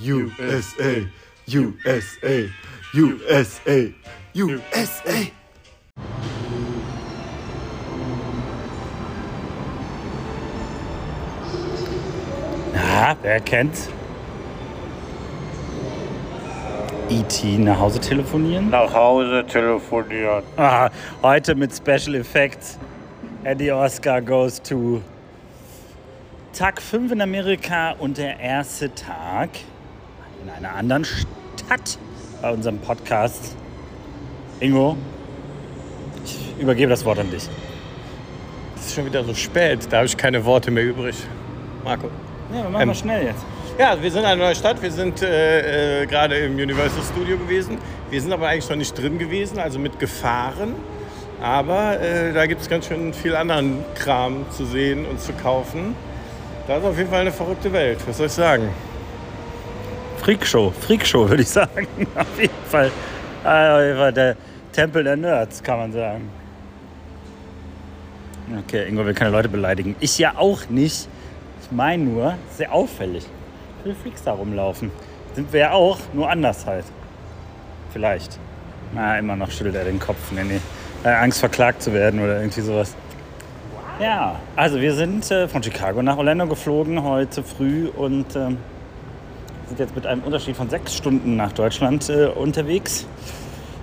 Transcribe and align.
USA, 0.00 1.06
USA, 1.48 2.48
USA, 2.94 3.92
USA. 4.34 5.26
Ja, 12.74 13.16
wer 13.22 13.40
kennt's? 13.40 13.88
E.T. 17.10 17.58
nach 17.58 17.78
Hause 17.78 17.98
telefonieren. 17.98 18.70
Nach 18.70 18.92
Hause 18.92 19.44
telefonieren. 19.46 20.44
Ah, 20.56 20.90
heute 21.22 21.54
mit 21.54 21.74
Special 21.74 22.14
Effects. 22.14 22.78
Eddie 23.44 23.72
Oscar 23.72 24.20
goes 24.20 24.60
to 24.62 25.00
Tag 26.52 26.80
5 26.80 27.12
in 27.12 27.20
Amerika 27.22 27.92
und 27.98 28.18
der 28.18 28.38
erste 28.38 28.94
Tag 28.94 29.50
in 30.48 30.64
einer 30.64 30.74
anderen 30.74 31.04
Stadt 31.04 31.98
bei 32.40 32.50
unserem 32.50 32.78
Podcast. 32.78 33.54
Ingo, 34.60 34.96
ich 36.24 36.38
übergebe 36.62 36.90
das 36.90 37.04
Wort 37.04 37.18
an 37.18 37.30
dich. 37.30 37.48
Es 38.76 38.86
ist 38.86 38.94
schon 38.94 39.06
wieder 39.06 39.22
so 39.24 39.34
spät, 39.34 39.80
da 39.90 39.98
habe 39.98 40.06
ich 40.06 40.16
keine 40.16 40.44
Worte 40.44 40.70
mehr 40.70 40.84
übrig. 40.84 41.16
Marco. 41.84 42.08
Ja, 42.52 42.62
wir 42.62 42.70
machen 42.70 42.82
Ähm, 42.82 42.88
mal 42.88 42.94
schnell 42.94 43.26
jetzt. 43.26 43.44
Ja, 43.78 44.00
wir 44.00 44.10
sind 44.10 44.20
in 44.22 44.26
einer 44.26 44.42
neuen 44.42 44.54
Stadt. 44.56 44.82
Wir 44.82 44.90
sind 44.90 45.22
äh, 45.22 46.02
äh, 46.02 46.06
gerade 46.06 46.36
im 46.38 46.54
Universal 46.54 47.02
Studio 47.12 47.36
gewesen. 47.36 47.78
Wir 48.10 48.20
sind 48.20 48.32
aber 48.32 48.48
eigentlich 48.48 48.68
noch 48.68 48.76
nicht 48.76 48.98
drin 48.98 49.18
gewesen, 49.18 49.58
also 49.58 49.78
mit 49.78 49.98
gefahren. 50.00 50.74
Aber 51.40 52.00
äh, 52.00 52.32
da 52.32 52.46
gibt 52.46 52.62
es 52.62 52.68
ganz 52.68 52.86
schön 52.86 53.12
viel 53.14 53.36
anderen 53.36 53.84
Kram 53.94 54.46
zu 54.50 54.64
sehen 54.64 55.06
und 55.06 55.20
zu 55.20 55.32
kaufen. 55.34 55.94
Das 56.66 56.78
ist 56.80 56.84
auf 56.84 56.98
jeden 56.98 57.10
Fall 57.10 57.20
eine 57.20 57.30
verrückte 57.32 57.72
Welt. 57.72 57.98
Was 58.08 58.16
soll 58.16 58.26
ich 58.26 58.32
sagen? 58.32 58.70
Freakshow, 60.28 60.70
Freakshow 60.78 61.26
würde 61.26 61.42
ich 61.42 61.48
sagen. 61.48 61.88
Auf 62.14 62.38
jeden 62.38 62.52
Fall. 62.66 62.92
Der 64.12 64.36
Tempel 64.74 65.02
der 65.02 65.16
Nerds, 65.16 65.62
kann 65.62 65.78
man 65.78 65.90
sagen. 65.90 66.30
Okay, 68.58 68.86
Ingo 68.86 69.06
will 69.06 69.14
keine 69.14 69.30
Leute 69.30 69.48
beleidigen. 69.48 69.96
Ich 70.00 70.18
ja 70.18 70.34
auch 70.36 70.68
nicht. 70.68 71.08
Ich 71.62 71.70
meine 71.70 72.04
nur, 72.04 72.34
sehr 72.54 72.74
auffällig. 72.74 73.24
Viele 73.82 73.94
Freaks 73.94 74.22
da 74.22 74.32
rumlaufen. 74.32 74.90
Sind 75.32 75.50
wir 75.50 75.60
ja 75.60 75.72
auch, 75.72 75.98
nur 76.12 76.28
anders 76.28 76.66
halt. 76.66 76.84
Vielleicht. 77.94 78.38
Na, 78.92 79.18
immer 79.18 79.34
noch 79.34 79.50
schüttelt 79.50 79.76
er 79.76 79.84
den 79.84 79.98
Kopf. 79.98 80.30
Nee, 80.30 80.44
nee. 80.44 80.60
Hat 81.04 81.22
Angst 81.22 81.40
verklagt 81.40 81.80
zu 81.80 81.94
werden 81.94 82.20
oder 82.20 82.40
irgendwie 82.40 82.60
sowas. 82.60 82.94
Ja, 83.98 84.38
also 84.56 84.78
wir 84.78 84.92
sind 84.92 85.30
äh, 85.30 85.48
von 85.48 85.62
Chicago 85.62 86.02
nach 86.02 86.18
Orlando 86.18 86.46
geflogen 86.46 87.02
heute 87.02 87.42
früh 87.42 87.88
und 87.88 88.36
ähm, 88.36 88.58
sind 89.68 89.78
jetzt 89.78 89.94
mit 89.94 90.06
einem 90.06 90.22
Unterschied 90.22 90.56
von 90.56 90.68
sechs 90.68 90.94
Stunden 90.96 91.36
nach 91.36 91.52
Deutschland 91.52 92.08
äh, 92.08 92.26
unterwegs. 92.26 93.06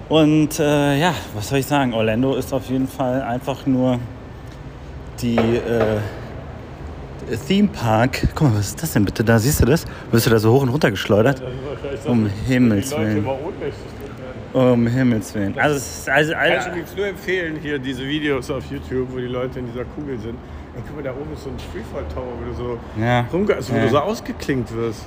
Und 0.09 0.59
äh, 0.59 1.00
ja, 1.00 1.14
was 1.36 1.50
soll 1.50 1.59
ich 1.59 1.66
sagen? 1.66 1.94
Orlando 1.94 2.36
ist 2.36 2.53
auf 2.53 2.66
jeden 2.69 2.88
Fall 2.88 3.22
einfach 3.22 3.66
nur 3.66 4.00
die 5.22 5.38
äh, 5.55 5.97
Theme 7.47 7.69
Park. 7.69 8.27
Guck 8.36 8.50
mal, 8.50 8.58
was 8.58 8.67
ist 8.67 8.83
das 8.83 8.94
denn 8.94 9.05
bitte 9.05 9.23
da? 9.23 9.39
Siehst 9.39 9.61
du 9.61 9.66
das? 9.66 9.86
Wirst 10.11 10.25
du 10.27 10.30
da 10.30 10.38
so 10.39 10.53
hoch 10.53 10.61
und 10.61 10.69
runter 10.69 10.92
geschleudert? 10.92 11.42
Um 12.05 12.30
Himmels 12.47 12.95
Willen. 12.95 13.25
Um 14.53 14.88
Himmels 14.88 15.33
Willen. 15.33 15.58
Also, 15.58 15.77
ist, 15.77 16.08
also, 16.08 16.33
Kann 16.33 16.47
ich 16.47 16.58
also 16.58 16.70
übrigens 16.70 16.95
nur 16.95 17.08
empfehlen, 17.08 17.58
hier 17.61 17.80
diese 17.80 18.03
Videos 18.08 18.49
auf 18.52 18.64
YouTube, 18.70 19.08
wo 19.11 19.17
die 19.17 19.23
Leute 19.25 19.59
in 19.59 19.67
dieser 19.72 19.86
Kugel 19.86 20.20
sind. 20.20 20.36
Und 20.75 20.83
guck 20.88 20.97
mal, 20.97 21.03
da 21.03 21.11
oben 21.11 21.33
ist 21.33 21.44
so 21.44 21.49
ein 21.49 21.58
Freefall 21.72 22.03
Tower, 22.14 22.33
wo 22.39 22.52
du 22.52 22.53
so, 22.55 23.02
Ja. 23.02 23.25
rumge 23.33 23.55
also, 23.55 23.73
wo 23.73 23.77
Ja. 23.77 23.83
du 23.83 23.89
so 23.89 23.99
ausgeklinkt 23.99 24.73
wirst. 24.75 25.05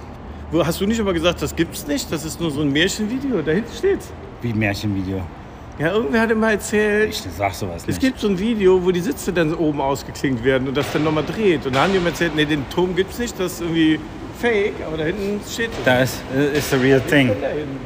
Hast 0.52 0.80
du 0.80 0.86
nicht 0.86 1.00
aber 1.00 1.12
gesagt, 1.12 1.42
das 1.42 1.54
gibt's 1.54 1.86
nicht? 1.86 2.10
Das 2.10 2.24
ist 2.24 2.40
nur 2.40 2.50
so 2.50 2.62
ein 2.62 2.72
Märchenvideo. 2.72 3.42
Da 3.42 3.52
hinten 3.52 3.74
steht's. 3.76 4.10
wie 4.40 4.50
ein 4.52 4.58
Märchenvideo. 4.58 5.20
Ja, 5.78 5.92
irgendwer 5.92 6.22
hat 6.22 6.30
immer 6.32 6.50
erzählt, 6.50 7.10
Ich 7.10 7.22
sag 7.36 7.54
sowas 7.54 7.82
es 7.82 7.86
nicht. 7.86 8.00
gibt 8.00 8.18
so 8.18 8.26
ein 8.28 8.36
Video, 8.38 8.84
wo 8.84 8.90
die 8.90 8.98
Sitze 9.00 9.32
dann 9.32 9.54
oben 9.54 9.80
ausgeklinkt 9.80 10.42
werden 10.42 10.66
und 10.66 10.76
das 10.76 10.90
dann 10.92 11.04
nochmal 11.04 11.24
dreht. 11.24 11.66
Und 11.66 11.76
da 11.76 11.82
haben 11.82 11.92
die 11.92 11.98
immer 11.98 12.08
erzählt, 12.08 12.34
nee, 12.34 12.44
den 12.46 12.68
Turm 12.70 12.96
gibt's 12.96 13.18
nicht, 13.18 13.38
das 13.38 13.52
ist 13.52 13.60
irgendwie 13.60 14.00
fake, 14.40 14.72
aber 14.86 14.96
da 14.96 15.04
hinten 15.04 15.40
steht 15.48 15.70
es. 15.70 15.84
Da 15.84 16.00
ist, 16.00 16.20
ist 16.54 16.70
the 16.70 16.76
real 16.76 17.00
Was 17.00 17.06
thing. 17.10 17.28
ist 17.28 17.34
denn 17.34 17.42
da 17.42 17.48
hinten? 17.48 17.80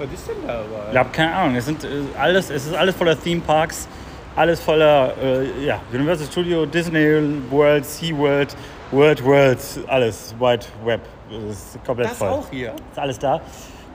Was 0.00 0.12
ist 0.12 0.28
denn 0.28 0.36
da 0.46 0.52
aber? 0.54 0.90
Ich 0.92 0.98
habe 0.98 1.08
keine 1.12 1.34
Ahnung. 1.34 1.56
Es, 1.56 1.66
sind, 1.66 1.84
äh, 1.84 1.88
alles, 2.18 2.50
es 2.50 2.66
ist 2.66 2.74
alles 2.74 2.94
voller 2.96 3.20
Theme 3.20 3.40
Parks, 3.40 3.86
alles 4.34 4.58
voller 4.58 5.14
äh, 5.22 5.64
ja, 5.64 5.80
Universal 5.92 6.26
Studio, 6.26 6.66
Disney 6.66 7.22
World, 7.50 7.84
SeaWorld, 7.86 8.56
World 8.90 9.24
World, 9.24 9.58
alles 9.86 10.34
Wide 10.40 10.64
Web. 10.84 11.02
Es 11.30 11.74
ist 11.74 11.84
komplett 11.84 12.10
das 12.10 12.18
voll. 12.18 12.28
auch 12.28 12.50
hier. 12.50 12.74
Ist 12.90 12.98
alles 12.98 13.18
da. 13.18 13.40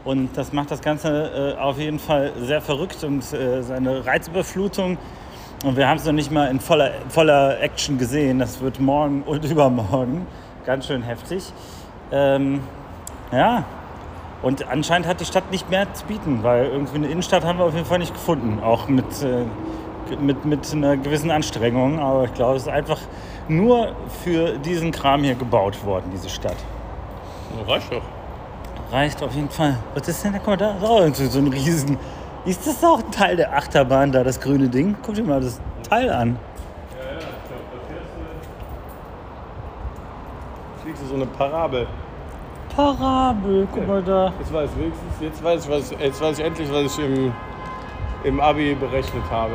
Und 0.06 0.38
das 0.38 0.52
macht 0.52 0.70
das 0.70 0.82
Ganze 0.82 1.56
äh, 1.58 1.62
auf 1.62 1.80
jeden 1.80 2.00
Fall 2.00 2.34
sehr 2.40 2.62
verrückt 2.62 3.04
und 3.04 3.22
äh, 3.34 3.62
seine 3.62 4.06
Reizüberflutung. 4.06 4.98
Und 5.64 5.78
wir 5.78 5.88
haben 5.88 5.98
es 5.98 6.06
noch 6.06 6.12
nicht 6.12 6.30
mal 6.30 6.50
in 6.52 6.60
voller, 6.60 6.92
voller 7.08 7.62
Action 7.62 7.98
gesehen. 7.98 8.40
Das 8.40 8.60
wird 8.60 8.80
morgen 8.80 9.24
und 9.26 9.46
übermorgen 9.46 10.28
ganz 10.66 10.88
schön 10.88 11.04
heftig. 11.04 11.52
Ähm, 12.12 12.62
ja, 13.32 13.66
und 14.42 14.68
anscheinend 14.68 15.08
hat 15.08 15.22
die 15.22 15.26
Stadt 15.26 15.52
nicht 15.52 15.70
mehr 15.70 15.92
zu 15.94 16.06
bieten, 16.06 16.44
weil 16.44 16.66
irgendwie 16.66 16.96
eine 16.96 17.08
Innenstadt 17.08 17.46
haben 17.46 17.60
wir 17.60 17.66
auf 17.66 17.74
jeden 17.74 17.86
Fall 17.86 18.00
nicht 18.00 18.14
gefunden. 18.14 18.62
Auch 18.62 18.88
mit, 18.88 19.06
äh, 19.24 19.46
mit, 20.20 20.46
mit 20.46 20.72
einer 20.74 20.98
gewissen 20.98 21.32
Anstrengung. 21.32 22.00
Aber 22.00 22.26
ich 22.26 22.34
glaube, 22.34 22.58
es 22.58 22.64
ist 22.64 22.70
einfach 22.70 23.00
nur 23.48 23.96
für 24.24 24.58
diesen 24.58 24.92
Kram 24.92 25.24
hier 25.24 25.36
gebaut 25.36 25.86
worden, 25.86 26.12
diese 26.14 26.30
Stadt. 26.30 26.58
Reicht 27.68 27.92
doch. 27.92 28.02
Reicht 28.92 29.24
auf 29.24 29.34
jeden 29.34 29.50
Fall. 29.50 29.78
Was 29.96 30.08
ist 30.08 30.24
denn 30.24 30.34
da? 30.34 30.40
Guck 30.40 30.48
mal, 30.48 30.58
da 30.58 30.72
ist 30.76 30.84
auch 30.84 31.14
so 31.14 31.40
ein 31.40 31.48
Riesen. 31.48 31.98
Ist 32.46 32.68
das 32.68 32.84
auch 32.84 33.00
ein 33.00 33.12
Teil 33.12 33.38
der 33.38 33.56
Achterbahn, 33.56 34.12
da 34.12 34.24
das 34.24 34.40
grüne 34.40 34.68
Ding? 34.68 34.96
Guck 35.02 35.16
dir 35.16 35.24
mal 35.24 35.40
das 35.40 35.60
Teil 35.88 36.10
an. 36.10 36.38
Fliegst 40.84 41.02
du 41.02 41.08
so 41.08 41.16
eine 41.16 41.26
Parabel. 41.26 41.88
Parabel, 42.76 43.68
guck 43.72 43.88
mal 43.88 44.04
da. 44.04 44.34
Jetzt 44.40 44.52
weiß 44.52 44.70
ich 44.72 44.82
wenigstens, 44.82 45.14
jetzt 45.22 45.44
weiß 45.44 45.66
ich, 45.66 45.72
was, 45.72 45.92
jetzt 45.92 46.22
weiß 46.22 46.40
ich 46.40 46.46
endlich, 46.46 46.70
was 46.72 46.98
ich 46.98 47.06
im, 47.06 47.32
im 48.24 48.42
Abi 48.42 48.76
berechnet 48.76 49.24
habe. 49.32 49.54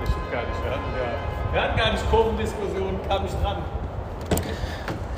Das 0.00 0.10
stimmt 0.10 0.30
gar 0.30 0.40
nicht. 0.40 0.64
Wir 0.64 0.70
hatten, 0.72 0.82
ja, 0.98 1.54
wir 1.54 1.62
hatten 1.62 1.78
gar 1.78 1.92
nicht 1.92 2.10
Kurvendiskussionen, 2.10 2.98
kam 3.08 3.22
nicht 3.22 3.36
dran. 3.42 3.56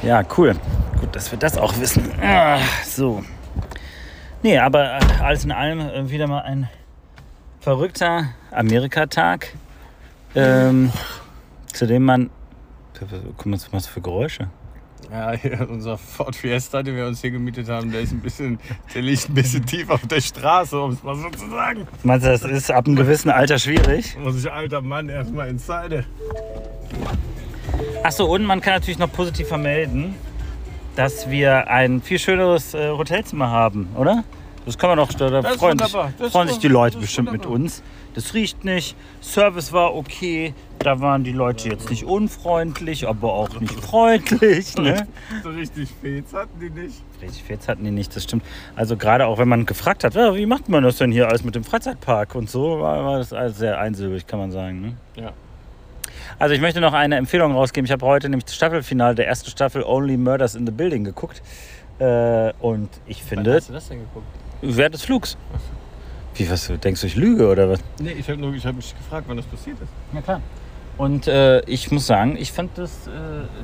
Ja, 0.03 0.23
cool. 0.37 0.55
Gut, 1.01 1.17
dass 1.17 1.31
wir 1.31 1.39
das 1.39 1.57
auch 1.57 1.79
wissen. 1.79 2.13
Ah, 2.23 2.59
so. 2.85 3.25
Nee, 4.43 4.59
aber 4.59 4.99
äh, 4.99 5.01
alles 5.23 5.45
in 5.45 5.53
allem 5.53 5.81
äh, 5.81 6.11
wieder 6.11 6.27
mal 6.27 6.43
ein 6.43 6.69
verrückter 7.61 8.29
Amerikatag, 8.51 9.55
ähm, 10.35 10.93
zu 11.73 11.87
dem 11.87 12.05
man. 12.05 12.31
Guck 13.37 13.47
mal, 13.47 13.59
was 13.71 13.87
für 13.87 14.01
Geräusche? 14.03 14.49
Ja, 15.11 15.33
hier, 15.33 15.69
unser 15.69 15.99
Ford 15.99 16.37
Fiesta, 16.37 16.83
den 16.83 16.97
wir 16.97 17.07
uns 17.07 17.21
hier 17.21 17.31
gemietet 17.31 17.69
haben, 17.69 17.91
der 17.91 18.03
ist 18.03 18.13
ein 18.13 18.21
bisschen, 18.21 18.61
der 18.95 19.03
liegt 19.03 19.29
ein 19.29 19.35
bisschen 19.35 19.65
tief 19.67 19.91
auf 19.91 20.07
der 20.07 20.21
Straße, 20.21 20.79
um 20.79 20.93
es 20.93 21.03
mal 21.03 21.17
so 21.17 21.31
zu 21.31 21.49
sagen. 21.51 21.89
Meinst 22.03 22.27
du, 22.27 22.31
das 22.31 22.43
ist 22.43 22.71
ab 22.71 22.87
einem 22.87 22.97
gewissen 22.97 23.31
Alter 23.31 23.59
schwierig? 23.59 24.17
Muss 24.19 24.39
ich 24.39 24.51
alter 24.51 24.83
Mann 24.83 25.09
erstmal 25.09 25.49
inside. 25.49 26.05
Achso, 28.03 28.27
und 28.27 28.45
man 28.45 28.61
kann 28.61 28.75
natürlich 28.75 28.99
noch 28.99 29.11
positiv 29.11 29.49
vermelden, 29.49 30.15
dass 30.97 31.31
wir 31.31 31.69
ein 31.69 32.03
viel 32.03 32.19
schöneres 32.19 32.75
äh, 32.75 32.91
Hotelzimmer 32.91 33.51
haben, 33.51 33.89
oder? 33.97 34.25
Das 34.67 34.77
kann 34.77 34.91
man 34.91 34.99
doch, 34.99 35.13
da, 35.13 35.31
da 35.31 35.43
Das 35.43 35.57
freuen, 35.57 35.79
sich, 35.79 35.93
freuen 36.31 36.49
sich 36.49 36.59
die 36.59 36.69
Leute 36.69 36.99
bestimmt 36.99 37.33
mit 37.33 37.47
uns. 37.47 37.83
Das 38.15 38.35
riecht 38.35 38.65
nicht, 38.65 38.97
Service 39.23 39.73
war 39.73 39.95
okay, 39.95 40.53
da 40.81 41.01
waren 41.01 41.23
die 41.23 41.33
Leute 41.33 41.69
jetzt 41.69 41.91
nicht 41.91 42.05
unfreundlich, 42.05 43.07
aber 43.07 43.33
auch 43.33 43.61
nicht 43.61 43.75
freundlich. 43.81 44.75
Ne? 44.81 45.07
So 45.43 45.51
richtig 45.51 45.89
Fets 46.01 46.33
hatten 46.33 46.59
die 46.59 46.71
nicht. 46.71 47.03
Richtig 47.21 47.45
Fets 47.45 47.69
hatten 47.69 47.85
die 47.85 47.91
nicht, 47.91 48.15
das 48.17 48.25
stimmt. 48.25 48.45
Also 48.77 48.97
gerade 48.97 49.27
auch 49.27 49.39
wenn 49.39 49.49
man 49.49 49.67
gefragt 49.67 50.05
hat, 50.05 50.15
ja, 50.15 50.35
wie 50.35 50.47
macht 50.47 50.69
man 50.69 50.83
das 50.83 50.97
denn 50.97 51.13
hier 51.13 51.29
alles 51.29 51.45
mit 51.45 51.55
dem 51.55 51.65
Freizeitpark 51.65 52.35
und 52.35 52.51
so, 52.51 52.81
war, 52.81 53.05
war 53.05 53.19
das 53.19 53.33
alles 53.33 53.59
sehr 53.59 53.79
einsilbig, 53.79 54.27
kann 54.27 54.39
man 54.39 54.51
sagen. 54.51 54.81
Ne? 54.81 54.97
Ja. 55.17 55.33
Also 56.39 56.55
ich 56.55 56.61
möchte 56.61 56.81
noch 56.81 56.93
eine 56.93 57.17
Empfehlung 57.17 57.53
rausgeben. 57.53 57.85
Ich 57.87 57.93
habe 57.93 58.07
heute 58.07 58.29
nämlich 58.29 58.45
das 58.47 58.55
Staffelfinale 58.55 59.15
der 59.15 59.27
ersten 59.27 59.51
Staffel 59.51 59.83
Only 59.83 60.17
Murders 60.17 60.55
in 60.55 60.67
the 60.67 60.73
Building 60.73 61.05
geguckt. 61.05 61.43
Äh, 61.99 62.53
und 62.61 62.89
ich 63.07 63.23
finde, 63.23 63.55
Hast 63.55 63.69
du 63.69 63.73
das 63.75 63.89
denn 63.89 63.99
geguckt? 64.01 64.27
während 64.63 64.95
des 64.95 65.03
Flugs. 65.03 65.37
Wie, 66.35 66.51
was, 66.51 66.73
denkst 66.83 67.01
du, 67.03 67.07
ich 67.07 67.17
lüge 67.17 67.49
oder 67.49 67.69
was? 67.69 67.81
Nee, 68.01 68.13
ich 68.13 68.29
habe 68.31 68.41
hab 68.43 68.75
mich 68.77 68.97
gefragt, 68.97 69.25
wann 69.29 69.37
das 69.37 69.47
passiert 69.47 69.77
ist. 69.81 69.91
Ja, 70.15 70.21
klar. 70.23 70.41
Und 71.01 71.29
äh, 71.29 71.61
ich 71.61 71.91
muss 71.91 72.07
sagen, 72.07 72.37
ich 72.37 72.53
fand 72.53 72.77
das, 72.77 73.07
äh, 73.07 73.11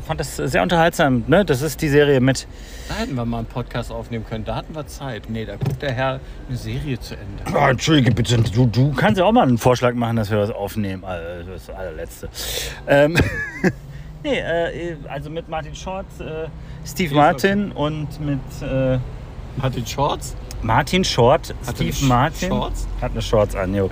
fand 0.06 0.20
das 0.20 0.36
sehr 0.36 0.62
unterhaltsam. 0.62 1.24
Ne? 1.26 1.44
Das 1.44 1.60
ist 1.60 1.82
die 1.82 1.90
Serie 1.90 2.18
mit, 2.18 2.48
Da 2.88 2.94
hätten 2.94 3.14
wir 3.14 3.26
mal 3.26 3.40
einen 3.40 3.46
Podcast 3.46 3.92
aufnehmen 3.92 4.24
können. 4.24 4.46
Da 4.46 4.54
hatten 4.56 4.74
wir 4.74 4.86
Zeit. 4.86 5.28
Nee, 5.28 5.44
da 5.44 5.56
guckt 5.56 5.82
der 5.82 5.92
Herr 5.92 6.20
eine 6.48 6.56
Serie 6.56 6.98
zu 6.98 7.14
Ende. 7.14 7.54
Oh, 7.54 7.68
Entschuldige 7.68 8.10
bitte, 8.12 8.38
du, 8.38 8.64
du 8.64 8.90
kannst 8.92 9.18
ja 9.18 9.26
auch 9.26 9.32
mal 9.32 9.42
einen 9.42 9.58
Vorschlag 9.58 9.92
machen, 9.92 10.16
dass 10.16 10.30
wir 10.30 10.38
was 10.38 10.50
aufnehmen. 10.50 11.04
Also, 11.04 11.50
das 11.50 11.68
allerletzte. 11.68 12.30
Ähm, 12.86 13.18
nee, 14.24 14.38
äh, 14.38 14.96
also 15.06 15.28
mit 15.28 15.46
Martin 15.46 15.74
Short, 15.74 16.06
äh, 16.20 16.48
Steve 16.86 17.14
Martin 17.14 17.70
und 17.70 18.18
mit 18.18 18.40
äh, 18.62 18.98
den 19.68 19.86
Shorts? 19.86 20.34
Martin 20.62 21.04
Short. 21.04 21.54
Steve 21.70 22.06
Martin. 22.06 22.48
Shorts? 22.48 22.88
Hat 23.02 23.10
eine 23.10 23.20
Shorts 23.20 23.54
an, 23.54 23.74
jo. 23.74 23.90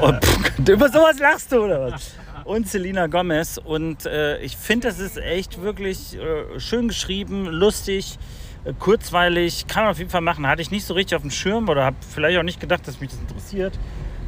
Und, 0.00 0.24
pff, 0.24 0.68
über 0.68 0.88
sowas 0.88 1.18
lachst 1.18 1.50
du, 1.50 1.64
oder 1.64 1.90
was? 1.90 2.14
Und 2.46 2.68
Selina 2.68 3.08
Gomez. 3.08 3.58
Und 3.62 4.06
äh, 4.06 4.38
ich 4.38 4.56
finde, 4.56 4.88
das 4.88 5.00
ist 5.00 5.18
echt 5.18 5.60
wirklich 5.60 6.16
äh, 6.16 6.60
schön 6.60 6.88
geschrieben, 6.88 7.46
lustig, 7.46 8.18
äh, 8.64 8.72
kurzweilig. 8.78 9.66
Kann 9.66 9.82
man 9.82 9.90
auf 9.90 9.98
jeden 9.98 10.10
Fall 10.10 10.20
machen. 10.20 10.46
Hatte 10.46 10.62
ich 10.62 10.70
nicht 10.70 10.86
so 10.86 10.94
richtig 10.94 11.16
auf 11.16 11.22
dem 11.22 11.32
Schirm 11.32 11.68
oder 11.68 11.84
habe 11.84 11.96
vielleicht 12.08 12.38
auch 12.38 12.44
nicht 12.44 12.60
gedacht, 12.60 12.86
dass 12.86 13.00
mich 13.00 13.10
das 13.10 13.18
interessiert. 13.18 13.78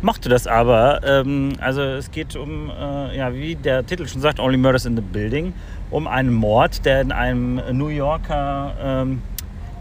Mochte 0.03 0.29
das 0.29 0.47
aber. 0.47 1.00
Ähm, 1.05 1.53
also 1.61 1.81
es 1.81 2.11
geht 2.11 2.35
um, 2.35 2.70
äh, 2.70 3.17
ja, 3.17 3.32
wie 3.32 3.55
der 3.55 3.87
Titel 3.87 4.06
schon 4.06 4.20
sagt, 4.20 4.41
Only 4.41 4.56
Murders 4.56 4.85
in 4.85 4.97
the 4.97 5.03
Building, 5.03 5.53
um 5.91 6.06
einen 6.06 6.32
Mord, 6.32 6.85
der 6.85 7.00
in 7.00 7.12
einem 7.12 7.61
New 7.73 7.88
Yorker 7.88 8.75
ähm, 8.81 9.23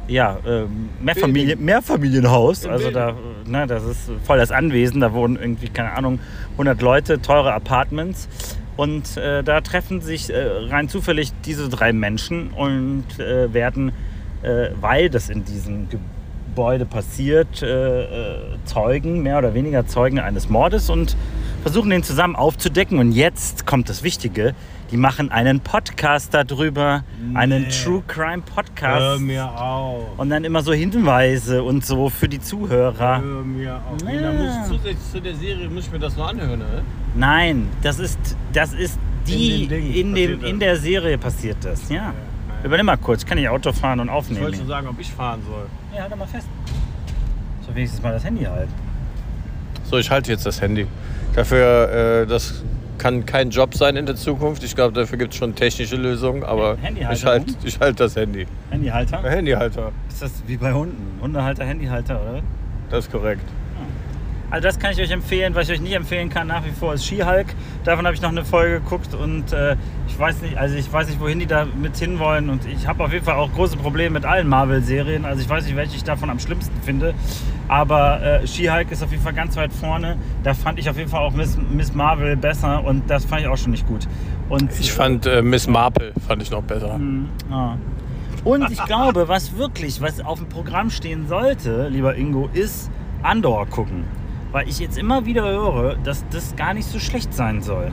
ja, 0.07 0.37
ähm, 0.47 0.89
Mehrfamilie, 1.01 1.55
Mehrfamilienhaus. 1.55 2.65
Also 2.65 2.91
da, 2.91 3.15
ne, 3.47 3.67
das 3.67 3.83
ist 3.83 4.11
voll 4.23 4.37
das 4.37 4.51
Anwesen. 4.51 5.01
Da 5.01 5.13
wohnen 5.13 5.37
irgendwie, 5.37 5.69
keine 5.69 5.93
Ahnung, 5.93 6.19
100 6.53 6.81
Leute, 6.81 7.21
teure 7.21 7.53
Apartments. 7.53 8.27
Und 8.75 9.17
äh, 9.17 9.43
da 9.43 9.61
treffen 9.61 10.01
sich 10.01 10.29
äh, 10.29 10.37
rein 10.69 10.87
zufällig 10.87 11.31
diese 11.45 11.67
drei 11.67 11.93
Menschen 11.93 12.51
und 12.51 13.05
äh, 13.19 13.51
werden, 13.51 13.91
äh, 14.43 14.69
weil 14.79 15.09
das 15.09 15.29
in 15.29 15.43
diesem 15.45 15.87
Gebäude 15.89 16.85
passiert, 16.85 17.63
äh, 17.63 18.03
äh, 18.03 18.37
Zeugen, 18.65 19.23
mehr 19.23 19.39
oder 19.39 19.55
weniger 19.55 19.87
Zeugen 19.87 20.19
eines 20.19 20.49
Mordes 20.49 20.91
und 20.91 21.17
versuchen 21.67 21.89
den 21.89 22.01
zusammen 22.01 22.37
aufzudecken. 22.37 22.97
Und 22.97 23.11
jetzt 23.11 23.65
kommt 23.65 23.89
das 23.89 24.01
Wichtige. 24.01 24.55
Die 24.89 24.95
machen 24.95 25.31
einen 25.31 25.59
Podcast 25.59 26.33
darüber, 26.33 27.03
einen 27.33 27.63
Nee. 27.63 27.67
True 27.83 28.01
Crime 28.07 28.41
Podcast. 28.41 29.01
Hör 29.01 29.19
mir 29.19 29.43
auf. 29.59 30.17
Und 30.17 30.29
dann 30.29 30.45
immer 30.45 30.61
so 30.61 30.71
Hinweise 30.71 31.61
und 31.63 31.85
so 31.85 32.07
für 32.09 32.29
die 32.29 32.39
Zuhörer. 32.39 33.21
Hör 33.21 33.43
mir 33.43 33.75
auf. 33.75 34.01
Ja. 34.09 34.21
Da 34.21 34.31
muss 34.31 34.55
ich 34.55 34.63
zusätzlich 34.77 35.11
zu 35.11 35.19
der 35.19 35.35
Serie 35.35 35.67
muss 35.69 35.87
ich 35.87 35.91
mir 35.91 35.99
das 35.99 36.15
noch 36.15 36.29
anhören, 36.29 36.59
ne? 36.59 36.81
Nein, 37.15 37.67
das 37.81 37.99
ist, 37.99 38.17
das 38.53 38.71
ist 38.71 38.97
die, 39.27 39.63
In 39.63 39.69
Ding 39.69 39.93
in, 39.93 40.15
dem, 40.15 40.43
in 40.45 40.59
der 40.61 40.77
Serie 40.77 41.17
passiert 41.17 41.57
das. 41.65 41.89
Ja. 41.89 42.13
Übernimm 42.63 42.85
mal 42.85 42.95
kurz, 42.95 43.25
kann 43.25 43.37
ich 43.37 43.49
Auto 43.49 43.73
fahren 43.73 43.99
und 43.99 44.07
Ich 44.07 44.13
aufnehmen. 44.13 44.43
wollte 44.45 44.57
schon 44.59 44.67
sagen, 44.67 44.87
ob 44.87 44.97
ich 45.01 45.11
fahren 45.11 45.41
soll. 45.45 45.65
Ja, 45.93 46.03
halt 46.03 46.13
doch 46.13 46.17
mal 46.17 46.27
fest. 46.27 46.47
So 47.67 47.75
wenigstens 47.75 48.01
mal 48.01 48.13
das 48.13 48.23
Handy 48.23 48.45
halt. 48.45 48.69
So, 49.83 49.97
ich 49.97 50.09
halte 50.09 50.31
jetzt 50.31 50.45
das 50.45 50.61
Handy. 50.61 50.87
Dafür, 51.37 52.23
äh, 52.23 52.25
das 52.25 52.63
kann 52.97 53.23
kein 53.27 53.51
Job 53.51 53.75
sein 53.75 53.95
in 53.95 54.07
der 54.07 54.15
Zukunft. 54.15 54.63
Ich 54.63 54.73
glaube, 54.75 54.99
dafür 54.99 55.19
gibt 55.19 55.33
es 55.33 55.37
schon 55.37 55.53
technische 55.53 55.95
Lösungen, 55.95 56.43
aber 56.43 56.79
ich 57.11 57.23
halte 57.23 57.53
ich 57.63 57.79
halt 57.79 57.99
das 57.99 58.15
Handy. 58.15 58.47
Handyhalter? 58.71 59.21
Handyhalter, 59.21 59.91
Ist 60.09 60.23
das 60.23 60.31
wie 60.47 60.57
bei 60.57 60.73
Hunden? 60.73 61.19
Hundehalter, 61.21 61.63
Handyhalter, 61.63 62.19
oder? 62.19 62.41
das 62.89 63.05
ist 63.05 63.11
korrekt. 63.11 63.43
Also 64.49 64.67
das 64.67 64.79
kann 64.79 64.93
ich 64.93 64.99
euch 64.99 65.11
empfehlen. 65.11 65.53
Was 65.53 65.69
ich 65.69 65.75
euch 65.75 65.81
nicht 65.81 65.93
empfehlen 65.93 66.29
kann 66.29 66.47
nach 66.47 66.65
wie 66.65 66.71
vor 66.71 66.95
ist 66.95 67.05
She-Hulk. 67.05 67.47
Davon 67.83 68.07
habe 68.07 68.15
ich 68.15 68.21
noch 68.23 68.29
eine 68.31 68.43
Folge 68.43 68.79
geguckt 68.79 69.13
und 69.13 69.53
äh, 69.53 69.75
ich 70.07 70.17
weiß 70.17 70.41
nicht, 70.41 70.57
also 70.57 70.75
ich 70.75 70.91
weiß 70.91 71.07
nicht, 71.07 71.19
wohin 71.19 71.37
die 71.37 71.45
da 71.45 71.65
mit 71.65 71.97
hinwollen 71.97 72.49
und 72.49 72.65
ich 72.65 72.87
habe 72.87 73.03
auf 73.03 73.13
jeden 73.13 73.25
Fall 73.25 73.35
auch 73.35 73.53
große 73.53 73.77
Probleme 73.77 74.11
mit 74.11 74.25
allen 74.25 74.47
Marvel-Serien. 74.47 75.23
Also 75.23 75.41
ich 75.43 75.49
weiß 75.49 75.65
nicht, 75.65 75.75
welche 75.75 75.97
ich 75.97 76.03
davon 76.03 76.31
am 76.31 76.39
schlimmsten 76.39 76.81
finde. 76.81 77.13
Aber 77.67 78.21
äh, 78.21 78.47
She-Hulk 78.47 78.91
ist 78.91 79.03
auf 79.03 79.11
jeden 79.11 79.23
Fall 79.23 79.33
ganz 79.33 79.57
weit 79.57 79.73
vorne. 79.73 80.17
Da 80.43 80.53
fand 80.53 80.79
ich 80.79 80.89
auf 80.89 80.97
jeden 80.97 81.09
Fall 81.09 81.21
auch 81.21 81.33
Miss, 81.33 81.57
Miss 81.71 81.93
Marvel 81.93 82.35
besser 82.37 82.83
und 82.83 83.09
das 83.09 83.25
fand 83.25 83.41
ich 83.41 83.47
auch 83.47 83.57
schon 83.57 83.71
nicht 83.71 83.85
gut. 83.87 84.07
Und 84.49 84.71
Ich 84.79 84.91
fand 84.91 85.25
äh, 85.25 85.41
Miss 85.41 85.67
Marple 85.67 86.13
fand 86.25 86.41
ich 86.41 86.51
noch 86.51 86.63
besser. 86.63 86.99
Ah. 87.51 87.75
Und 88.43 88.71
ich 88.71 88.83
glaube, 88.85 89.27
was 89.27 89.57
wirklich, 89.57 89.99
was 90.01 90.21
auf 90.21 90.39
dem 90.39 90.47
Programm 90.47 90.89
stehen 90.89 91.27
sollte, 91.27 91.89
lieber 91.89 92.15
Ingo, 92.15 92.49
ist 92.53 92.89
Andor 93.21 93.65
gucken. 93.67 94.05
Weil 94.53 94.69
ich 94.69 94.79
jetzt 94.79 94.97
immer 94.97 95.25
wieder 95.25 95.43
höre, 95.43 95.95
dass 95.97 96.23
das 96.29 96.55
gar 96.55 96.73
nicht 96.73 96.87
so 96.87 96.99
schlecht 96.99 97.33
sein 97.33 97.61
soll. 97.61 97.91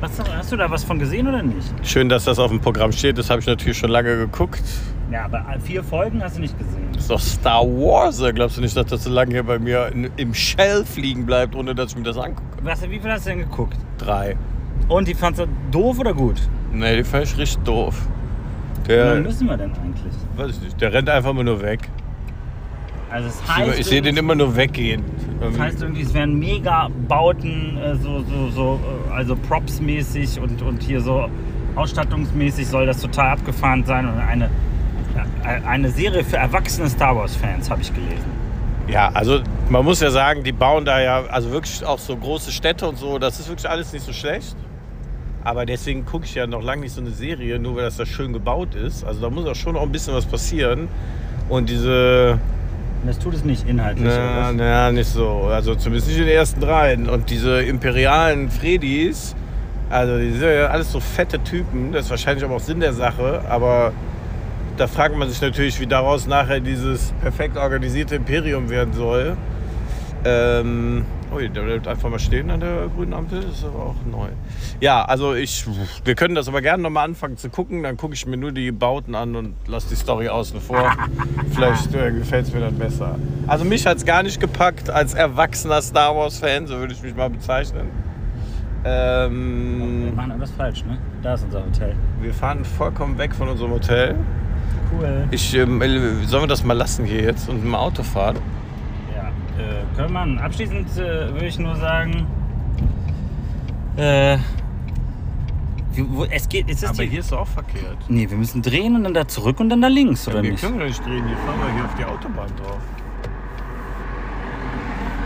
Was, 0.00 0.10
hast 0.36 0.50
du 0.50 0.56
da 0.56 0.68
was 0.68 0.82
von 0.82 0.98
gesehen 0.98 1.28
oder 1.28 1.44
nicht? 1.44 1.72
Schön, 1.84 2.08
dass 2.08 2.24
das 2.24 2.40
auf 2.40 2.50
dem 2.50 2.60
Programm 2.60 2.90
steht. 2.90 3.18
Das 3.18 3.30
habe 3.30 3.40
ich 3.40 3.46
natürlich 3.46 3.78
schon 3.78 3.90
lange 3.90 4.16
geguckt. 4.16 4.62
Ja, 5.12 5.26
aber 5.26 5.44
vier 5.60 5.84
Folgen 5.84 6.22
hast 6.22 6.38
du 6.38 6.40
nicht 6.40 6.58
gesehen. 6.58 6.88
Das 6.92 7.02
ist 7.02 7.10
doch 7.10 7.20
Star 7.20 7.62
Wars. 7.62 8.22
Glaubst 8.34 8.56
du 8.56 8.62
nicht, 8.62 8.74
dass 8.74 8.86
das 8.86 9.04
so 9.04 9.10
lange 9.10 9.32
hier 9.32 9.42
bei 9.42 9.58
mir 9.58 9.88
in, 9.88 10.10
im 10.16 10.32
Shell 10.32 10.86
fliegen 10.86 11.26
bleibt, 11.26 11.54
ohne 11.54 11.74
dass 11.74 11.90
ich 11.90 11.98
mir 11.98 12.04
das 12.04 12.16
angucke? 12.16 12.58
Was, 12.62 12.82
wie 12.88 12.98
viel 12.98 13.10
hast 13.10 13.26
du 13.26 13.30
denn 13.30 13.40
geguckt? 13.40 13.76
Drei. 13.98 14.36
Und 14.88 15.08
die 15.08 15.14
fandst 15.14 15.40
du 15.40 15.46
doof 15.70 15.98
oder 15.98 16.14
gut? 16.14 16.40
Nee, 16.72 16.96
die 16.96 17.04
fand 17.04 17.24
ich 17.24 17.36
richtig 17.36 17.62
doof. 17.64 17.94
Der, 18.88 19.16
müssen 19.16 19.46
wir 19.46 19.56
denn 19.56 19.70
eigentlich? 19.72 20.12
weiß 20.36 20.56
ich 20.56 20.62
nicht, 20.62 20.80
der 20.80 20.92
rennt 20.92 21.08
einfach 21.08 21.32
mal 21.32 21.44
nur 21.44 21.60
weg. 21.60 21.88
Also 23.10 23.28
es 23.28 23.56
heißt, 23.56 23.78
ich 23.78 23.86
sehe 23.86 24.00
den 24.00 24.16
immer 24.16 24.34
nur 24.34 24.56
weggehen. 24.56 25.04
Das 25.40 25.58
heißt 25.58 25.82
irgendwie, 25.82 26.02
es 26.02 26.14
wären 26.14 26.38
mega 26.38 26.88
Bauten, 27.06 27.76
äh, 27.76 27.94
so, 27.96 28.22
so, 28.22 28.48
so, 28.48 28.80
äh, 29.08 29.12
also 29.12 29.36
Props-mäßig 29.36 30.40
und, 30.40 30.62
und 30.62 30.82
hier 30.82 31.00
so 31.02 31.28
ausstattungsmäßig 31.76 32.66
soll 32.66 32.86
das 32.86 33.00
total 33.02 33.32
abgefahren 33.32 33.84
sein. 33.84 34.08
Und 34.08 34.18
eine, 34.18 34.50
eine 35.66 35.90
Serie 35.90 36.24
für 36.24 36.36
erwachsene 36.36 36.88
Star 36.88 37.16
Wars-Fans, 37.16 37.70
habe 37.70 37.82
ich 37.82 37.92
gelesen. 37.92 38.30
Ja, 38.88 39.10
also 39.14 39.40
man 39.68 39.84
muss 39.84 40.00
ja 40.00 40.10
sagen, 40.10 40.42
die 40.42 40.52
bauen 40.52 40.84
da 40.84 41.00
ja, 41.00 41.24
also 41.26 41.50
wirklich 41.50 41.84
auch 41.84 41.98
so 41.98 42.16
große 42.16 42.50
Städte 42.50 42.88
und 42.88 42.98
so, 42.98 43.18
das 43.18 43.38
ist 43.40 43.48
wirklich 43.48 43.68
alles 43.68 43.92
nicht 43.92 44.04
so 44.04 44.12
schlecht. 44.12 44.56
Aber 45.44 45.66
deswegen 45.66 46.04
gucke 46.04 46.24
ich 46.24 46.34
ja 46.34 46.46
noch 46.46 46.62
lange 46.62 46.82
nicht 46.82 46.94
so 46.94 47.00
eine 47.00 47.10
Serie, 47.10 47.58
nur 47.58 47.76
weil 47.76 47.82
das 47.84 47.96
da 47.96 48.06
schön 48.06 48.32
gebaut 48.32 48.74
ist. 48.74 49.04
Also 49.04 49.20
da 49.20 49.30
muss 49.30 49.46
auch 49.46 49.56
schon 49.56 49.74
noch 49.74 49.82
ein 49.82 49.90
bisschen 49.90 50.14
was 50.14 50.24
passieren. 50.24 50.88
Und 51.48 51.68
diese, 51.68 52.38
das 53.04 53.18
tut 53.18 53.34
es 53.34 53.44
nicht 53.44 53.68
inhaltlich. 53.68 54.06
na, 54.06 54.52
na, 54.52 54.92
nicht 54.92 55.08
so. 55.08 55.48
Also 55.50 55.74
zumindest 55.74 56.08
nicht 56.08 56.18
in 56.18 56.26
den 56.26 56.36
ersten 56.36 56.60
dreien. 56.60 57.08
Und 57.08 57.28
diese 57.30 57.60
imperialen 57.60 58.50
Fredis, 58.50 59.34
also 59.90 60.16
die 60.16 60.30
sind 60.30 60.42
ja 60.42 60.66
alles 60.66 60.92
so 60.92 61.00
fette 61.00 61.42
Typen. 61.42 61.92
Das 61.92 62.04
ist 62.04 62.10
wahrscheinlich 62.10 62.44
aber 62.44 62.56
auch 62.56 62.60
Sinn 62.60 62.78
der 62.78 62.92
Sache. 62.92 63.42
Aber 63.48 63.92
da 64.76 64.86
fragt 64.86 65.16
man 65.16 65.28
sich 65.28 65.40
natürlich, 65.40 65.80
wie 65.80 65.86
daraus 65.86 66.26
nachher 66.26 66.60
dieses 66.60 67.12
perfekt 67.20 67.56
organisierte 67.56 68.14
Imperium 68.16 68.70
werden 68.70 68.92
soll. 68.92 69.36
Ähm, 70.24 71.04
ui, 71.34 71.48
der 71.48 71.62
bleibt 71.62 71.88
einfach 71.88 72.08
mal 72.08 72.18
stehen 72.20 72.48
an 72.50 72.60
der 72.60 72.86
grünen 72.94 73.12
Ampel, 73.12 73.40
das 73.40 73.58
ist 73.58 73.64
aber 73.64 73.86
auch 73.86 73.94
neu. 74.08 74.28
Ja, 74.80 75.04
also 75.04 75.34
ich, 75.34 75.64
wir 76.04 76.14
können 76.14 76.36
das 76.36 76.46
aber 76.46 76.62
gerne 76.62 76.80
nochmal 76.80 77.04
anfangen 77.06 77.36
zu 77.36 77.48
gucken. 77.50 77.82
Dann 77.82 77.96
gucke 77.96 78.14
ich 78.14 78.24
mir 78.26 78.36
nur 78.36 78.52
die 78.52 78.70
Bauten 78.70 79.16
an 79.16 79.34
und 79.34 79.54
lasse 79.66 79.88
die 79.88 79.96
Story 79.96 80.28
außen 80.28 80.60
vor. 80.60 80.92
Vielleicht 81.52 81.92
äh, 81.94 82.12
gefällt 82.12 82.46
es 82.46 82.54
mir 82.54 82.60
dann 82.60 82.78
besser. 82.78 83.16
Also 83.48 83.64
mich 83.64 83.84
hat 83.84 83.96
es 83.96 84.04
gar 84.04 84.22
nicht 84.22 84.38
gepackt 84.40 84.90
als 84.90 85.14
erwachsener 85.14 85.82
Star 85.82 86.14
Wars-Fan, 86.14 86.68
so 86.68 86.78
würde 86.78 86.92
ich 86.94 87.02
mich 87.02 87.16
mal 87.16 87.28
bezeichnen. 87.30 87.88
Wir 88.84 88.92
Ähm, 89.26 90.14
machen 90.14 90.32
alles 90.32 90.50
falsch, 90.52 90.84
ne? 90.84 90.98
Da 91.22 91.34
ist 91.34 91.44
unser 91.44 91.64
Hotel. 91.64 91.94
wir 92.20 92.34
fahren 92.34 92.64
vollkommen 92.64 93.16
weg 93.18 93.34
von 93.34 93.48
unserem 93.48 93.72
Hotel. 93.72 94.14
Cool. 94.92 95.28
Ich, 95.30 95.54
ähm, 95.54 95.80
sollen 96.26 96.42
wir 96.42 96.46
das 96.46 96.64
mal 96.64 96.74
lassen 96.74 97.04
hier 97.04 97.22
jetzt 97.22 97.48
und 97.48 97.64
im 97.64 97.74
Auto 97.74 98.02
fahren? 98.02 98.36
Ja, 99.14 99.28
äh, 99.62 99.84
können 99.96 100.12
wir. 100.12 100.44
Abschließend 100.44 100.88
äh, 100.96 101.32
würde 101.32 101.46
ich 101.46 101.58
nur 101.58 101.76
sagen, 101.76 102.26
äh, 103.96 104.38
wo, 105.96 106.24
es 106.24 106.48
geht, 106.48 106.70
es 106.70 106.82
ist 106.82 106.88
Aber 106.88 107.02
die, 107.02 107.10
hier 107.10 107.20
ist 107.20 107.26
es 107.26 107.32
auch 107.32 107.46
verkehrt. 107.46 107.98
Nee, 108.08 108.28
wir 108.30 108.36
müssen 108.38 108.62
drehen 108.62 108.96
und 108.96 109.04
dann 109.04 109.12
da 109.12 109.28
zurück 109.28 109.60
und 109.60 109.68
dann 109.68 109.82
da 109.82 109.88
links, 109.88 110.26
oder 110.26 110.42
wir 110.42 110.52
nicht? 110.52 110.62
können 110.62 110.78
wir 110.78 110.86
nicht 110.86 111.04
drehen, 111.04 111.26
hier 111.26 111.36
fahren 111.38 111.60
wir 111.60 111.74
hier 111.74 111.84
auf 111.84 111.94
die 111.94 112.04
Autobahn 112.04 112.48
drauf. 112.56 112.80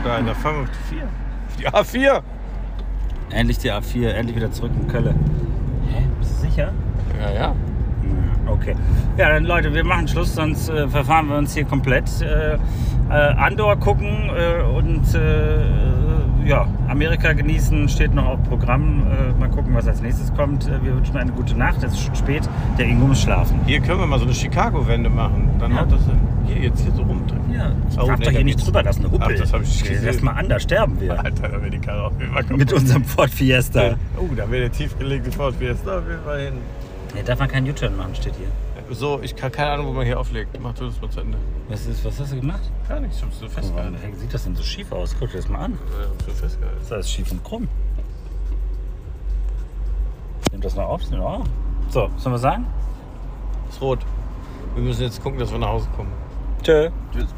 Da, 0.04 0.20
da 0.20 0.34
fahren 0.34 0.56
wir 0.56 0.62
auf 0.62 0.68
die 0.90 0.94
4. 0.96 1.72
Auf 1.72 1.92
die 1.92 2.00
A4! 2.00 2.22
Endlich 3.30 3.58
die 3.58 3.72
A4, 3.72 4.08
endlich 4.08 4.36
wieder 4.36 4.50
zurück 4.50 4.72
in 4.80 4.88
Kölle. 4.88 5.14
Hä? 5.92 6.02
Bist 6.18 6.32
du 6.42 6.48
sicher? 6.48 6.72
Ja, 7.20 7.32
ja. 7.32 7.54
Okay. 8.60 8.74
Ja, 9.16 9.28
dann 9.30 9.44
Leute, 9.44 9.72
wir 9.74 9.84
machen 9.84 10.08
Schluss, 10.08 10.34
sonst 10.34 10.68
äh, 10.68 10.88
verfahren 10.88 11.28
wir 11.28 11.36
uns 11.38 11.54
hier 11.54 11.64
komplett. 11.64 12.04
Äh, 12.22 12.54
äh, 12.54 13.12
Andor 13.12 13.76
gucken 13.76 14.30
äh, 14.36 14.62
und 14.62 15.14
äh, 15.14 16.46
ja, 16.48 16.66
Amerika 16.88 17.32
genießen 17.32 17.88
steht 17.88 18.14
noch 18.14 18.26
auf 18.26 18.42
Programm. 18.44 19.02
Mal 19.38 19.48
gucken, 19.48 19.74
was 19.74 19.88
als 19.88 20.00
nächstes 20.00 20.32
kommt. 20.34 20.68
Wir 20.82 20.94
wünschen 20.94 21.16
eine 21.16 21.32
gute 21.32 21.56
Nacht. 21.58 21.82
Es 21.82 21.92
ist 21.94 22.04
schon 22.04 22.14
spät. 22.14 22.48
Der 22.78 22.86
Ingo 22.86 23.06
muss 23.08 23.22
schlafen. 23.22 23.58
Hier 23.66 23.80
können 23.80 23.98
wir 23.98 24.06
mal 24.06 24.18
so 24.20 24.24
eine 24.26 24.34
Chicago-Wende 24.34 25.10
machen. 25.10 25.50
Dann 25.58 25.72
Ja. 25.72 25.80
haut 25.80 25.90
das. 25.92 26.00
Hier, 26.46 26.58
jetzt 26.62 26.82
hier 26.82 26.92
so 26.92 27.02
rumdrehen. 27.02 27.40
Ja, 27.52 27.72
ich 27.90 27.98
Oh, 27.98 28.06
darf 28.06 28.20
nee, 28.20 28.24
doch 28.26 28.30
hier 28.30 28.44
nicht 28.44 28.64
drüber, 28.64 28.82
das 28.84 28.96
ist 28.96 29.04
eine 29.04 29.12
Huppel. 29.12 29.34
Ach, 29.34 29.40
das 29.40 29.52
hab 29.52 29.62
ich 29.62 29.82
gesehen. 29.82 30.06
das 30.06 30.22
mal 30.22 30.32
an, 30.32 30.48
da 30.48 30.60
sterben 30.60 31.00
wir. 31.00 31.18
Alter, 31.24 31.48
da 31.48 31.60
wäre 31.60 31.70
die 31.70 31.78
Karre 31.80 32.04
auf 32.04 32.12
jeden 32.20 32.32
Fall 32.32 32.42
kaputt. 32.44 32.58
Mit 32.58 32.72
unserem 32.72 33.04
Ford 33.04 33.30
Fiesta. 33.30 33.96
Oh, 34.16 34.28
da 34.36 34.48
wäre 34.48 34.62
der 34.68 34.72
tiefgelegte 34.72 35.32
Ford 35.32 35.56
Fiesta 35.56 35.98
auf 35.98 36.04
jeden 36.08 36.22
Fall 36.22 36.40
hin. 36.40 36.52
Nee, 37.16 37.22
darf 37.22 37.38
man 37.38 37.48
keinen 37.48 37.66
U-Turn 37.70 37.96
machen, 37.96 38.14
steht 38.14 38.34
hier. 38.36 38.48
So, 38.94 39.20
ich 39.22 39.34
kann 39.34 39.50
keine 39.50 39.70
Ahnung, 39.70 39.86
wo 39.86 39.92
man 39.92 40.04
hier 40.04 40.20
auflegt. 40.20 40.60
Mach 40.60 40.74
du 40.74 40.84
das 40.84 41.00
mal 41.00 41.08
zu 41.08 41.20
Ende. 41.20 41.38
Was, 41.66 41.86
ist, 41.86 42.04
was 42.04 42.20
hast 42.20 42.32
du 42.32 42.36
gemacht? 42.36 42.70
Gar 42.86 43.00
nichts, 43.00 43.16
ich 43.16 43.22
hab's 43.22 43.38
so 43.40 43.48
festgehalten. 43.48 43.96
warum 43.98 44.14
sieht 44.16 44.34
das 44.34 44.44
denn 44.44 44.54
so 44.54 44.62
schief 44.62 44.92
aus? 44.92 45.16
Guck 45.18 45.30
dir 45.30 45.38
das 45.38 45.48
mal 45.48 45.60
an. 45.60 45.72
Ich 45.72 46.10
hab's 46.10 46.24
so 46.26 46.30
festgehalten. 46.32 46.76
Das 46.76 46.86
ist 46.86 46.92
alles 46.92 47.10
schief 47.10 47.32
und 47.32 47.42
krumm. 47.42 47.68
Nimm 50.52 50.60
das 50.60 50.76
mal 50.76 50.84
auf. 50.84 51.00
Ja. 51.10 51.42
So, 51.88 52.10
sollen 52.18 52.34
wir 52.34 52.38
sagen? 52.38 52.66
Ist 53.70 53.80
rot. 53.80 54.00
Wir 54.74 54.82
müssen 54.82 55.00
jetzt 55.00 55.22
gucken, 55.22 55.38
dass 55.38 55.50
wir 55.50 55.58
nach 55.58 55.68
Hause 55.68 55.88
kommen. 55.96 56.12
Tschö. 56.62 56.90
Tschüss. 57.14 57.34